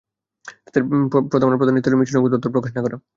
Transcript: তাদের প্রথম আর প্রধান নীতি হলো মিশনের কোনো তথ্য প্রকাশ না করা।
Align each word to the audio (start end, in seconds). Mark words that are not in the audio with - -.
তাদের 0.65 0.81
প্রথম 1.31 1.47
আর 1.47 1.59
প্রধান 1.59 1.73
নীতি 1.75 1.87
হলো 1.89 1.99
মিশনের 1.99 2.21
কোনো 2.23 2.33
তথ্য 2.35 2.47
প্রকাশ 2.55 2.71
না 2.75 2.81
করা। 2.85 2.97